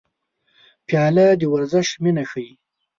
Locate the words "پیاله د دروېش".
0.87-1.89